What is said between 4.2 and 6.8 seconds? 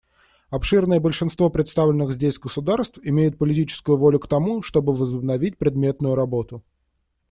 тому, чтобы возобновить предметную работу.